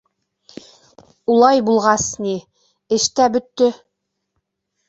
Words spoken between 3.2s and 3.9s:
тә бөттө.